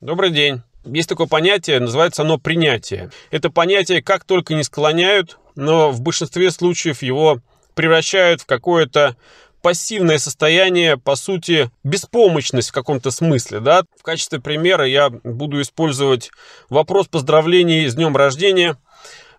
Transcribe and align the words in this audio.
Добрый 0.00 0.30
день. 0.30 0.62
Есть 0.86 1.10
такое 1.10 1.26
понятие, 1.26 1.78
называется 1.78 2.22
оно 2.22 2.38
принятие. 2.38 3.10
Это 3.30 3.50
понятие 3.50 4.02
как 4.02 4.24
только 4.24 4.54
не 4.54 4.64
склоняют, 4.64 5.38
но 5.56 5.90
в 5.90 6.00
большинстве 6.00 6.50
случаев 6.50 7.02
его 7.02 7.40
превращают 7.74 8.40
в 8.40 8.46
какое-то 8.46 9.14
пассивное 9.60 10.16
состояние, 10.16 10.96
по 10.96 11.16
сути, 11.16 11.70
беспомощность 11.84 12.70
в 12.70 12.72
каком-то 12.72 13.10
смысле, 13.10 13.60
да. 13.60 13.82
В 13.98 14.02
качестве 14.02 14.40
примера 14.40 14.86
я 14.86 15.10
буду 15.10 15.60
использовать 15.60 16.30
вопрос 16.70 17.06
поздравлений 17.06 17.86
с 17.86 17.94
днем 17.94 18.16
рождения. 18.16 18.78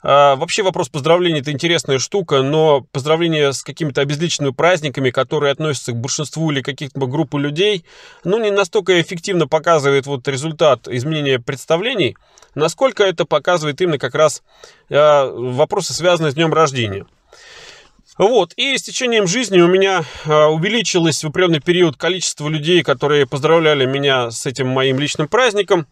А, 0.04 0.36
вообще 0.36 0.64
вопрос 0.64 0.90
поздравлений 0.90 1.42
это 1.42 1.52
интересная 1.52 2.00
штука, 2.00 2.42
но 2.42 2.82
поздравления 2.92 3.52
с 3.52 3.64
какими-то 3.64 4.02
обезличенными 4.02 4.52
праздниками, 4.52 5.12
которые 5.12 5.52
относятся 5.52 5.92
к 5.92 5.98
большинству 5.98 6.52
или 6.52 6.62
каких-то 6.62 7.00
группы 7.06 7.40
людей, 7.40 7.86
ну, 8.24 8.40
не 8.40 8.52
настолько 8.52 9.00
эффективно 9.00 9.48
показывает 9.48 10.08
вот 10.08 10.28
результат 10.28 10.88
изменения 10.88 11.40
представлений, 11.40 12.18
насколько 12.56 13.04
это 13.04 13.26
показывает 13.26 13.80
именно 13.82 14.00
как 14.00 14.16
раз 14.16 14.42
а, 14.90 15.32
вопросы, 15.32 15.94
связанные 15.94 16.32
с 16.32 16.36
днем 16.36 16.54
рождения. 16.54 17.06
Вот, 18.18 18.54
и 18.56 18.78
с 18.78 18.82
течением 18.82 19.26
жизни 19.26 19.60
у 19.62 19.68
меня 19.68 20.04
а, 20.26 20.48
увеличилось 20.48 21.24
в 21.24 21.28
определенный 21.28 21.62
период 21.62 21.96
количество 21.96 22.50
людей, 22.50 22.84
которые 22.84 23.28
поздравляли 23.28 23.86
меня 23.86 24.32
с 24.32 24.46
этим 24.46 24.68
моим 24.68 25.00
личным 25.00 25.28
праздником. 25.28 25.88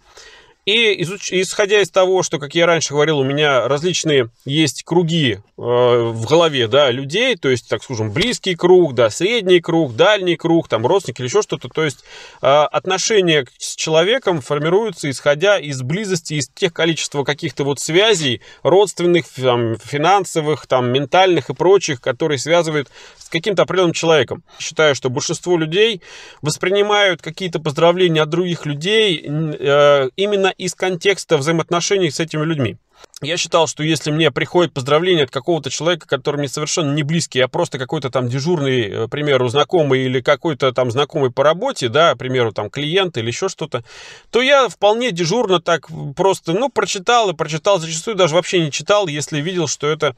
И 0.70 1.02
изуч... 1.02 1.32
исходя 1.32 1.82
из 1.82 1.90
того, 1.90 2.22
что, 2.22 2.38
как 2.38 2.54
я 2.54 2.68
раньше 2.68 2.94
говорил, 2.94 3.18
у 3.18 3.24
меня 3.24 3.68
различные 3.68 4.30
есть 4.46 4.84
круги 4.84 5.40
э, 5.40 5.40
в 5.58 6.28
голове, 6.28 6.68
да, 6.68 6.92
людей, 6.92 7.36
то 7.38 7.50
есть, 7.50 7.68
так 7.68 7.82
скажем, 7.82 8.12
близкий 8.12 8.54
круг, 8.54 8.94
да, 8.94 9.10
средний 9.10 9.62
круг, 9.62 9.96
дальний 9.96 10.36
круг, 10.36 10.68
там, 10.68 10.86
родственники 10.86 11.22
или 11.22 11.28
еще 11.28 11.42
что-то, 11.42 11.70
то 11.70 11.84
есть, 11.84 12.04
э, 12.44 12.46
отношения 12.46 13.48
с 13.58 13.76
человеком 13.76 14.42
формируются, 14.42 15.10
исходя 15.10 15.58
из 15.58 15.82
близости, 15.82 16.36
из 16.36 16.50
тех 16.50 16.72
количества 16.72 17.24
каких-то 17.24 17.64
вот 17.64 17.80
связей 17.80 18.42
родственных, 18.62 19.26
там, 19.28 19.76
финансовых, 19.84 20.68
там, 20.68 20.92
ментальных 20.92 21.50
и 21.50 21.56
прочих, 21.56 22.00
которые 22.00 22.38
связывают 22.38 22.90
с 23.18 23.28
каким-то 23.30 23.64
определенным 23.64 23.94
человеком. 23.94 24.44
Считаю, 24.60 24.96
что 24.96 25.10
большинство 25.10 25.58
людей 25.58 26.02
воспринимают 26.42 27.22
какие-то 27.22 27.60
поздравления 27.60 28.22
от 28.22 28.30
других 28.30 28.66
людей 28.66 29.24
э, 29.24 30.10
именно 30.16 30.48
из 30.48 30.76
контекста 30.76 31.38
взаимоотношений 31.38 32.12
с 32.12 32.20
этими 32.20 32.44
людьми. 32.44 32.78
Я 33.22 33.36
считал, 33.36 33.68
что 33.68 33.84
если 33.84 34.12
мне 34.12 34.32
приходит 34.32 34.72
поздравление 34.72 35.26
от 35.26 35.32
какого-то 35.32 35.70
человека, 35.70 36.08
который 36.08 36.38
мне 36.38 36.48
совершенно 36.48 36.94
не 36.94 37.04
близкий, 37.04 37.42
а 37.42 37.50
просто 37.50 37.78
какой-то 37.78 38.10
там 38.10 38.30
дежурный, 38.30 38.88
э, 38.88 39.08
к 39.08 39.10
примеру, 39.10 39.50
знакомый 39.50 40.06
или 40.06 40.22
какой-то 40.22 40.72
там 40.72 40.90
знакомый 40.90 41.30
по 41.30 41.44
работе, 41.44 41.90
да, 41.90 42.16
к 42.16 42.18
примеру, 42.18 42.54
там 42.54 42.70
клиент 42.70 43.18
или 43.18 43.28
еще 43.28 43.50
что-то, 43.50 43.84
то 44.32 44.42
я 44.42 44.70
вполне 44.70 45.12
дежурно 45.12 45.60
так 45.60 45.90
просто, 46.16 46.54
ну, 46.54 46.70
прочитал 46.70 47.30
и 47.30 47.34
прочитал, 47.34 47.78
зачастую 47.78 48.16
даже 48.16 48.36
вообще 48.36 48.62
не 48.62 48.72
читал, 48.72 49.08
если 49.08 49.42
видел, 49.42 49.68
что 49.68 49.88
это 49.88 50.16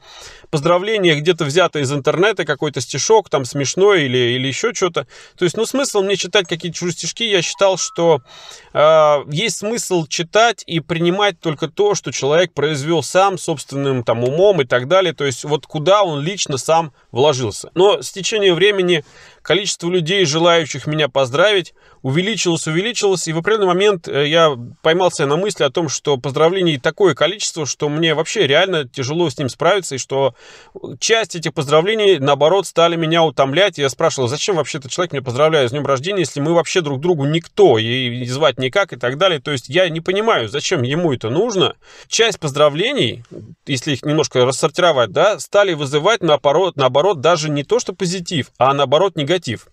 поздравление 0.50 1.18
где-то 1.18 1.44
взято 1.44 1.80
из 1.80 1.92
интернета, 1.92 2.44
какой-то 2.44 2.80
стишок 2.80 3.28
там 3.30 3.44
смешной 3.44 4.04
или, 4.04 4.36
или 4.36 4.46
еще 4.46 4.72
что-то. 4.74 5.08
То 5.36 5.44
есть, 5.44 5.56
ну, 5.56 5.66
смысл 5.66 6.02
мне 6.02 6.14
читать 6.14 6.46
какие-то 6.46 6.78
чужие 6.78 6.94
стишки, 6.94 7.24
я 7.24 7.42
считал, 7.42 7.78
что 7.78 8.20
э, 8.72 9.16
есть 9.28 9.58
смысл 9.58 10.06
читать 10.06 10.62
и 10.68 10.78
принимать 10.78 11.40
только 11.40 11.66
то, 11.66 11.96
что 11.96 12.12
человек 12.12 12.52
произвел 12.54 12.91
произвел 12.92 13.02
сам 13.02 13.38
собственным 13.38 14.04
там 14.04 14.24
умом 14.24 14.60
и 14.60 14.64
так 14.64 14.88
далее. 14.88 15.14
То 15.14 15.24
есть 15.24 15.44
вот 15.44 15.66
куда 15.66 16.02
он 16.02 16.20
лично 16.20 16.58
сам 16.58 16.92
вложился. 17.10 17.70
Но 17.74 18.02
с 18.02 18.10
течением 18.10 18.54
времени 18.54 19.04
количество 19.42 19.90
людей, 19.90 20.24
желающих 20.24 20.86
меня 20.86 21.08
поздравить, 21.08 21.74
увеличилось, 22.02 22.66
увеличилось, 22.66 23.28
и 23.28 23.32
в 23.32 23.38
определенный 23.38 23.68
момент 23.68 24.08
э, 24.08 24.26
я 24.28 24.56
поймался 24.82 25.26
на 25.26 25.36
мысли 25.36 25.64
о 25.64 25.70
том, 25.70 25.88
что 25.88 26.16
поздравлений 26.16 26.78
такое 26.78 27.14
количество, 27.14 27.64
что 27.66 27.88
мне 27.88 28.14
вообще 28.14 28.46
реально 28.46 28.88
тяжело 28.88 29.30
с 29.30 29.38
ним 29.38 29.48
справиться, 29.48 29.94
и 29.94 29.98
что 29.98 30.34
часть 30.98 31.36
этих 31.36 31.54
поздравлений, 31.54 32.18
наоборот, 32.18 32.66
стали 32.66 32.96
меня 32.96 33.22
утомлять. 33.22 33.78
Я 33.78 33.88
спрашивал, 33.88 34.28
зачем 34.28 34.56
вообще 34.56 34.78
этот 34.78 34.90
человек 34.90 35.12
меня 35.12 35.22
поздравляет 35.22 35.70
с 35.70 35.72
днем 35.72 35.86
рождения, 35.86 36.20
если 36.20 36.40
мы 36.40 36.54
вообще 36.54 36.80
друг 36.80 37.00
другу 37.00 37.24
никто, 37.24 37.78
и 37.78 38.24
звать 38.26 38.58
никак, 38.58 38.92
и 38.92 38.96
так 38.96 39.18
далее. 39.18 39.40
То 39.40 39.52
есть 39.52 39.68
я 39.68 39.88
не 39.88 40.00
понимаю, 40.00 40.48
зачем 40.48 40.82
ему 40.82 41.12
это 41.12 41.30
нужно. 41.30 41.76
Часть 42.08 42.40
поздравлений, 42.40 43.24
если 43.66 43.92
их 43.92 44.04
немножко 44.04 44.44
рассортировать, 44.44 45.12
да, 45.12 45.38
стали 45.38 45.74
вызывать 45.74 46.22
наоборот, 46.22 46.76
наоборот 46.76 47.20
даже 47.20 47.50
не 47.50 47.64
то, 47.64 47.78
что 47.78 47.92
позитив, 47.92 48.50
а 48.58 48.72
наоборот 48.74 49.16
негатив. 49.16 49.68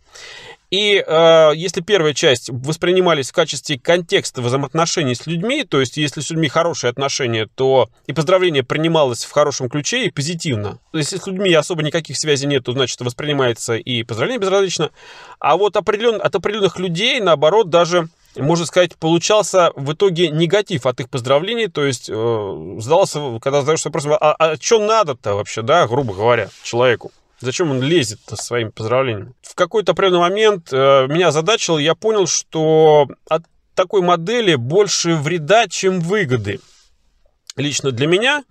И 0.71 1.03
э, 1.05 1.51
если 1.55 1.81
первая 1.81 2.13
часть 2.13 2.49
воспринимались 2.51 3.31
в 3.31 3.33
качестве 3.33 3.79
контекста 3.79 4.41
взаимоотношений 4.41 5.15
с 5.15 5.25
людьми, 5.25 5.63
то 5.63 5.79
есть 5.79 5.97
если 5.97 6.21
с 6.21 6.29
людьми 6.29 6.47
хорошие 6.47 6.91
отношения, 6.91 7.47
то 7.55 7.89
и 8.05 8.13
поздравление 8.13 8.63
принималось 8.63 9.25
в 9.25 9.31
хорошем 9.31 9.67
ключе 9.67 10.05
и 10.05 10.11
позитивно. 10.11 10.77
Если 10.93 11.17
с 11.17 11.25
людьми 11.25 11.51
особо 11.53 11.81
никаких 11.81 12.17
связей 12.17 12.45
нет, 12.45 12.65
то 12.65 12.73
значит 12.73 13.01
воспринимается 13.01 13.77
и 13.77 14.03
поздравление 14.03 14.41
безразлично. 14.41 14.91
А 15.39 15.57
вот 15.57 15.75
определен, 15.75 16.21
от 16.21 16.35
определенных 16.35 16.77
людей, 16.77 17.19
наоборот, 17.19 17.71
даже 17.71 18.07
можно 18.41 18.65
сказать, 18.65 18.95
получался 18.95 19.71
в 19.75 19.93
итоге 19.93 20.29
негатив 20.29 20.85
от 20.85 20.99
их 20.99 21.09
поздравлений, 21.09 21.67
то 21.67 21.85
есть 21.85 22.09
э, 22.09 22.75
сдался, 22.79 23.39
когда 23.41 23.61
задаешься 23.61 23.89
вопросом, 23.89 24.13
а, 24.13 24.35
а 24.37 24.55
что 24.59 24.79
надо-то 24.79 25.35
вообще, 25.35 25.61
да, 25.61 25.87
грубо 25.87 26.13
говоря, 26.13 26.49
человеку? 26.63 27.11
Зачем 27.41 27.71
он 27.71 27.81
лезет 27.81 28.19
со 28.27 28.35
своими 28.35 28.69
поздравлениями? 28.69 29.33
В 29.41 29.55
какой-то 29.55 29.93
определенный 29.93 30.19
момент 30.19 30.69
э, 30.71 31.07
меня 31.07 31.31
задачил, 31.31 31.77
я 31.77 31.95
понял, 31.95 32.27
что 32.27 33.07
от 33.29 33.43
такой 33.75 34.01
модели 34.01 34.55
больше 34.55 35.15
вреда, 35.15 35.67
чем 35.67 36.01
выгоды. 36.01 36.59
Лично 37.55 37.91
для 37.91 38.07
меня. 38.07 38.43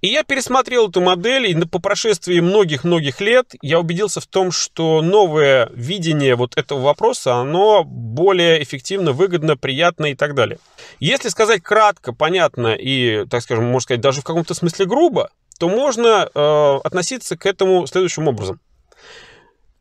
И 0.00 0.08
я 0.08 0.22
пересмотрел 0.24 0.88
эту 0.88 1.02
модель, 1.02 1.46
и 1.46 1.54
по 1.66 1.78
прошествии 1.78 2.40
многих-многих 2.40 3.20
лет 3.20 3.54
я 3.60 3.78
убедился 3.78 4.20
в 4.20 4.26
том, 4.26 4.50
что 4.50 5.02
новое 5.02 5.68
видение 5.74 6.36
вот 6.36 6.56
этого 6.56 6.80
вопроса, 6.80 7.34
оно 7.34 7.84
более 7.84 8.62
эффективно, 8.62 9.12
выгодно, 9.12 9.58
приятно 9.58 10.06
и 10.06 10.14
так 10.14 10.34
далее. 10.34 10.58
Если 11.00 11.28
сказать 11.28 11.62
кратко, 11.62 12.14
понятно 12.14 12.74
и, 12.74 13.26
так 13.26 13.42
скажем, 13.42 13.64
можно 13.64 13.80
сказать, 13.80 14.00
даже 14.00 14.22
в 14.22 14.24
каком-то 14.24 14.54
смысле 14.54 14.86
грубо, 14.86 15.30
то 15.58 15.68
можно 15.68 16.30
э, 16.32 16.76
относиться 16.82 17.36
к 17.36 17.44
этому 17.44 17.86
следующим 17.86 18.26
образом. 18.26 18.58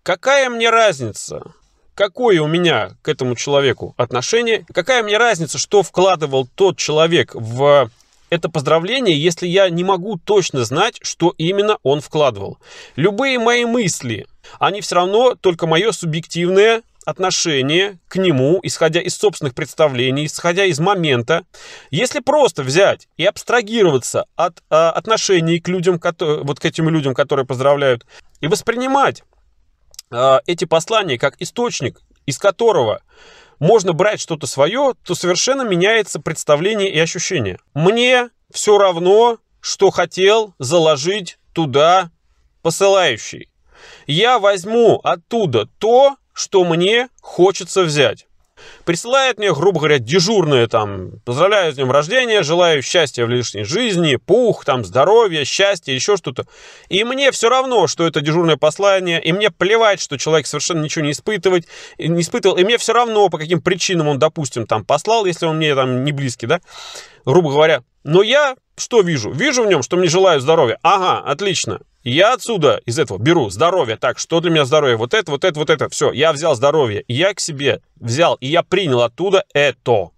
Какая 0.03 0.50
мне 0.50 0.69
разница, 0.69 1.53
какое 1.96 2.41
у 2.41 2.47
меня 2.47 2.91
к 3.01 3.07
этому 3.07 3.36
человеку 3.36 3.94
отношение, 3.96 4.66
какая 4.74 5.01
мне 5.01 5.18
разница, 5.18 5.57
что 5.57 5.81
вкладывал 5.81 6.46
тот 6.56 6.78
человек 6.78 7.31
в 7.34 7.90
это 8.29 8.50
поздравление, 8.50 9.22
если 9.22 9.47
я 9.47 9.69
не 9.69 9.84
могу 9.84 10.17
точно 10.17 10.63
знать, 10.66 10.97
что 11.01 11.34
именно 11.38 11.78
он 11.84 12.01
вкладывал. 12.01 12.57
Любые 12.95 13.40
мои 13.40 13.66
мысли, 13.66 14.28
они 14.59 14.81
все 14.81 14.95
равно 14.95 15.35
только 15.35 15.67
мое 15.67 15.91
субъективное 15.91 16.84
отношение 17.06 18.00
к 18.07 18.18
нему, 18.18 18.59
исходя 18.62 19.01
из 19.01 19.16
собственных 19.16 19.56
представлений, 19.56 20.25
исходя 20.25 20.66
из 20.66 20.79
момента. 20.79 21.44
Если 21.91 22.19
просто 22.19 22.63
взять 22.63 23.07
и 23.18 23.25
абстрагироваться 23.25 24.25
от 24.35 24.62
а, 24.69 24.91
отношений 24.91 25.59
к 25.59 25.68
людям, 25.68 26.00
которые, 26.00 26.44
вот 26.44 26.59
к 26.59 26.66
этим 26.66 26.89
людям, 26.89 27.13
которые 27.13 27.45
поздравляют, 27.45 28.06
и 28.41 28.47
воспринимать 28.47 29.23
а, 30.12 30.41
эти 30.45 30.66
послания 30.66 31.18
как 31.18 31.35
источник, 31.41 32.01
из 32.25 32.38
которого 32.38 33.01
можно 33.59 33.94
брать 33.94 34.20
что-то 34.20 34.47
свое, 34.47 34.94
то 35.03 35.16
совершенно 35.16 35.62
меняется 35.64 36.20
представление 36.20 36.90
и 36.90 37.00
ощущение. 37.00 37.59
Мне 37.74 38.30
все 38.52 38.78
равно, 38.78 39.38
что 39.62 39.92
хотел 39.92 40.53
заложить 40.59 41.38
туда 41.53 42.12
посылающий. 42.62 43.50
Я 44.08 44.40
возьму 44.40 45.00
оттуда 45.03 45.68
то, 45.78 46.18
что 46.34 46.64
мне 46.64 47.09
хочется 47.22 47.84
взять. 47.84 48.28
Присылает 48.86 49.38
мне, 49.38 49.53
грубо 49.53 49.80
говоря, 49.80 50.00
дежурное 50.00 50.68
там, 50.68 51.12
поздравляю 51.25 51.72
с 51.72 51.75
днем 51.75 51.92
рождения, 51.92 52.44
желаю 52.44 52.81
счастья 52.81 53.25
в 53.25 53.30
лишней 53.30 53.63
жизни, 53.63 54.16
пух, 54.16 54.66
там, 54.66 54.86
здоровья, 54.86 55.45
счастья, 55.45 55.94
еще 55.94 56.18
что-то. 56.18 56.45
И 56.89 57.04
мне 57.04 57.31
все 57.31 57.50
равно, 57.50 57.88
что 57.88 58.07
это 58.07 58.22
дежурное 58.22 58.57
послание, 58.57 59.22
и 59.22 59.31
мне 59.31 59.51
плевать, 59.51 60.01
что 60.01 60.18
человек 60.18 60.48
совершенно 60.48 60.83
ничего 60.83 61.06
не 61.06 61.12
испытывает, 61.12 61.66
не 61.98 62.22
испытывал, 62.22 62.57
и 62.57 62.63
мне 62.63 62.78
все 62.78 62.94
равно, 62.94 63.30
по 63.30 63.38
каким 63.38 63.62
причинам 63.62 64.07
он, 64.07 64.19
допустим, 64.19 64.66
там, 64.66 64.86
послал, 64.86 65.25
если 65.25 65.45
он 65.45 65.57
мне 65.57 65.75
там 65.75 66.04
не 66.04 66.12
близкий, 66.12 66.48
да, 66.48 66.62
грубо 67.25 67.51
говоря. 67.51 67.83
Но 68.04 68.24
я 68.24 68.56
что 68.80 69.01
вижу? 69.01 69.31
Вижу 69.31 69.63
в 69.63 69.68
нем, 69.68 69.83
что 69.83 69.98
мне 69.98 70.07
желают 70.07 70.42
здоровья. 70.42 70.80
Ага, 70.83 71.19
отлично. 71.19 71.81
Я 72.04 72.34
отсюда, 72.34 72.81
из 72.86 72.98
этого, 72.98 73.18
беру 73.18 73.50
здоровье. 73.50 73.98
Так, 73.98 74.19
что 74.19 74.40
для 74.40 74.51
меня 74.51 74.66
здоровье? 74.66 74.96
Вот 74.96 75.13
это, 75.13 75.31
вот 75.31 75.44
это, 75.44 75.60
вот 75.60 75.69
это. 75.69 75.90
Все, 75.90 76.12
я 76.12 76.31
взял 76.31 76.56
здоровье. 76.56 77.04
Я 77.07 77.34
к 77.34 77.40
себе 77.40 77.81
взял, 77.98 78.36
и 78.36 78.48
я 78.48 78.63
принял 78.63 79.01
оттуда 79.01 79.44
это. 79.54 80.12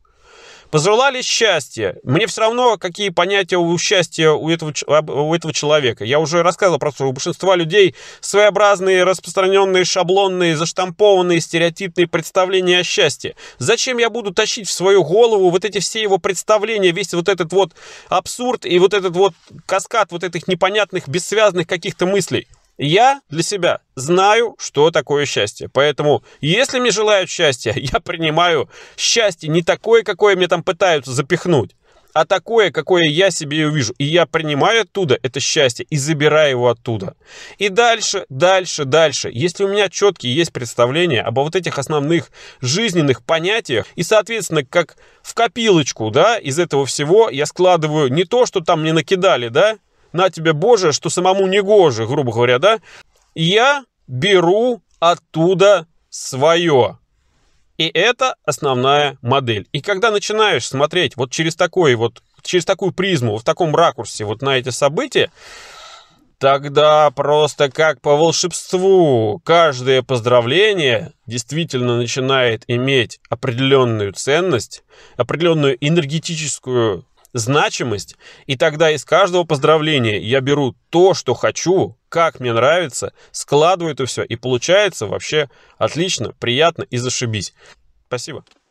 Пожелали 0.71 1.21
счастья. 1.21 1.97
Мне 2.03 2.27
все 2.27 2.41
равно, 2.41 2.77
какие 2.77 3.09
понятия 3.09 3.57
у 3.57 3.77
счастья 3.77 4.29
у 4.29 4.49
этого, 4.49 4.73
у 5.09 5.35
этого 5.35 5.53
человека. 5.53 6.05
Я 6.05 6.19
уже 6.19 6.43
рассказывал 6.43 6.79
про 6.79 6.93
то, 6.93 7.07
у 7.07 7.11
большинства 7.11 7.57
людей 7.57 7.93
своеобразные, 8.21 9.03
распространенные, 9.03 9.83
шаблонные, 9.83 10.55
заштампованные, 10.55 11.41
стереотипные 11.41 12.07
представления 12.07 12.79
о 12.79 12.83
счастье. 12.85 13.35
Зачем 13.57 13.97
я 13.97 14.09
буду 14.09 14.33
тащить 14.33 14.69
в 14.69 14.71
свою 14.71 15.03
голову 15.03 15.49
вот 15.49 15.65
эти 15.65 15.79
все 15.79 16.01
его 16.01 16.19
представления, 16.19 16.91
весь 16.91 17.13
вот 17.13 17.27
этот 17.27 17.51
вот 17.51 17.73
абсурд 18.07 18.65
и 18.65 18.79
вот 18.79 18.93
этот 18.93 19.13
вот 19.13 19.33
каскад 19.65 20.11
вот 20.11 20.23
этих 20.23 20.47
непонятных, 20.47 21.09
бессвязных 21.09 21.67
каких-то 21.67 22.05
мыслей? 22.05 22.47
Я 22.77 23.21
для 23.29 23.43
себя 23.43 23.81
знаю, 23.95 24.55
что 24.59 24.91
такое 24.91 25.25
счастье. 25.25 25.69
Поэтому, 25.71 26.23
если 26.39 26.79
мне 26.79 26.91
желают 26.91 27.29
счастья, 27.29 27.73
я 27.75 27.99
принимаю 27.99 28.69
счастье 28.97 29.49
не 29.49 29.61
такое, 29.61 30.03
какое 30.03 30.35
мне 30.35 30.47
там 30.47 30.63
пытаются 30.63 31.11
запихнуть, 31.11 31.75
а 32.13 32.25
такое, 32.25 32.71
какое 32.71 33.03
я 33.05 33.31
себе 33.31 33.67
увижу. 33.67 33.93
И 33.97 34.05
я 34.05 34.25
принимаю 34.25 34.81
оттуда 34.81 35.17
это 35.21 35.39
счастье 35.39 35.85
и 35.89 35.97
забираю 35.97 36.51
его 36.51 36.69
оттуда. 36.69 37.15
И 37.57 37.69
дальше, 37.69 38.25
дальше, 38.29 38.85
дальше. 38.85 39.29
Если 39.31 39.63
у 39.63 39.67
меня 39.67 39.89
четкие 39.89 40.35
есть 40.35 40.51
представления 40.51 41.21
об 41.21 41.39
вот 41.39 41.55
этих 41.55 41.77
основных 41.77 42.31
жизненных 42.61 43.23
понятиях, 43.23 43.85
и, 43.95 44.03
соответственно, 44.03 44.65
как 44.65 44.97
в 45.21 45.33
копилочку, 45.33 46.09
да, 46.11 46.37
из 46.37 46.59
этого 46.59 46.85
всего 46.85 47.29
я 47.29 47.45
складываю 47.45 48.11
не 48.11 48.25
то, 48.25 48.45
что 48.45 48.61
там 48.61 48.81
мне 48.81 48.93
накидали, 48.93 49.47
да, 49.47 49.77
на 50.13 50.29
тебе 50.29 50.53
Боже, 50.53 50.91
что 50.91 51.09
самому 51.09 51.47
не 51.47 51.61
гоже, 51.61 52.05
грубо 52.05 52.31
говоря, 52.31 52.59
да, 52.59 52.79
я 53.35 53.85
беру 54.07 54.81
оттуда 54.99 55.87
свое. 56.09 56.97
И 57.77 57.87
это 57.87 58.35
основная 58.45 59.17
модель. 59.21 59.67
И 59.71 59.81
когда 59.81 60.11
начинаешь 60.11 60.67
смотреть 60.67 61.15
вот 61.17 61.31
через 61.31 61.55
такой 61.55 61.95
вот, 61.95 62.21
через 62.43 62.65
такую 62.65 62.91
призму, 62.91 63.37
в 63.37 63.43
таком 63.43 63.75
ракурсе 63.75 64.25
вот 64.25 64.41
на 64.41 64.57
эти 64.57 64.69
события, 64.69 65.31
тогда 66.37 67.09
просто 67.11 67.71
как 67.71 68.01
по 68.01 68.15
волшебству 68.15 69.39
каждое 69.43 70.01
поздравление 70.01 71.13
действительно 71.25 71.97
начинает 71.97 72.63
иметь 72.67 73.19
определенную 73.29 74.13
ценность, 74.13 74.83
определенную 75.17 75.77
энергетическую 75.79 77.05
значимость, 77.33 78.15
и 78.45 78.55
тогда 78.55 78.91
из 78.91 79.05
каждого 79.05 79.43
поздравления 79.43 80.19
я 80.19 80.41
беру 80.41 80.75
то, 80.89 81.13
что 81.13 81.33
хочу, 81.33 81.97
как 82.09 82.39
мне 82.39 82.53
нравится, 82.53 83.13
складываю 83.31 83.93
это 83.93 84.05
все, 84.05 84.23
и 84.23 84.35
получается 84.35 85.07
вообще 85.07 85.49
отлично, 85.77 86.33
приятно 86.39 86.83
и 86.83 86.97
зашибись. 86.97 87.53
Спасибо. 88.07 88.43